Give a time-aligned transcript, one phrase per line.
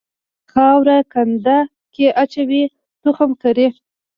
[0.51, 1.57] خاوره کنده
[1.93, 2.63] کې اچوي
[3.03, 3.67] تخم کري.